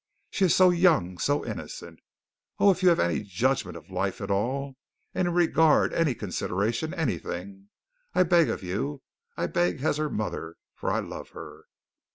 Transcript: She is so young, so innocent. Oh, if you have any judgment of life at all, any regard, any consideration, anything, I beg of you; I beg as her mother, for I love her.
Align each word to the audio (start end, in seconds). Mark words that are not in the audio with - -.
She 0.31 0.45
is 0.45 0.55
so 0.55 0.71
young, 0.71 1.19
so 1.19 1.45
innocent. 1.45 1.99
Oh, 2.57 2.71
if 2.71 2.81
you 2.81 2.89
have 2.89 2.99
any 2.99 3.19
judgment 3.21 3.77
of 3.77 3.91
life 3.91 4.19
at 4.19 4.31
all, 4.31 4.75
any 5.13 5.29
regard, 5.29 5.93
any 5.93 6.15
consideration, 6.15 6.91
anything, 6.91 7.69
I 8.15 8.23
beg 8.23 8.49
of 8.49 8.63
you; 8.63 9.03
I 9.37 9.45
beg 9.45 9.83
as 9.83 9.97
her 9.97 10.09
mother, 10.09 10.55
for 10.73 10.89
I 10.89 11.01
love 11.01 11.29
her. 11.33 11.65